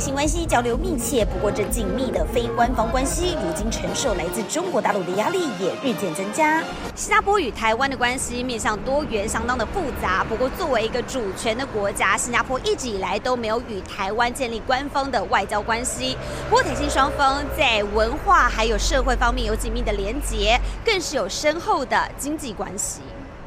[0.00, 6.62] 台新关系交流密切，不过这紧密的非官方关系，如今承受来自中国大陆的压力也日渐增加。
[6.94, 10.24] 新加坡与台湾的关系面向多元，相当的复杂。
[10.26, 16.16] 不过，作为一个主权的国家，新加坡一直以来都没有与台湾建立官方的外交关系。
[16.48, 23.02] 不过，台新双方在文化还有社会方面有紧密的连结，更是有深厚的经济关系。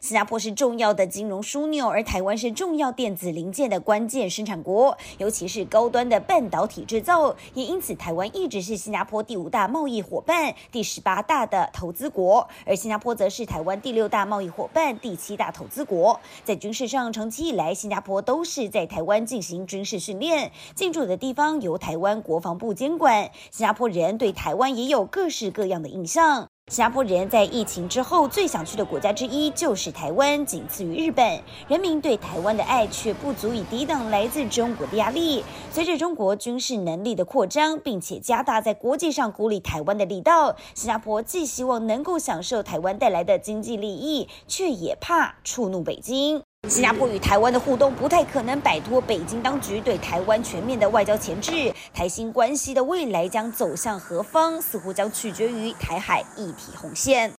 [0.00, 7.34] 新加坡是重要的金融枢纽，而台湾是重要电子零件的关键生产国，尤其是高端的半导体制造。
[7.54, 16.20] 也因此，台湾一直是新加坡第五大贸易伙伴、第十八大的投资国，而新加坡则是台湾第六大贸易伙伴、第七大投资国。
[16.44, 23.30] 在军事上，长期以来，新加坡都是在台湾进行军事训练，进驻的地方由台湾国防部监管。
[23.50, 26.48] 新加坡人对台湾也有各式各样的印象。
[26.68, 31.42] 新加坡人在疫情之后最想去的国家之一就是台湾，仅次于日本。
[31.68, 35.44] 人民对台湾的爱却不足以抵挡来自中国的压力。
[35.70, 46.42] 随着中国军事能力的扩张，并且加大在国际上孤立台湾的力道，新加坡既希望能够享受台湾带来的经济利益，却也怕触怒北京。
[46.68, 57.32] 新加坡与台湾的互动不太可能摆脱北京当局对台湾全面的外交钳制，台新关系的未来将走向何方，似乎将取决于台海一体红线。